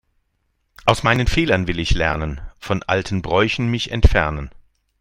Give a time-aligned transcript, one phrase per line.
[0.87, 4.49] Aus meinen Fehlern will ich lernen, von alten Bräuchen mich entfernen.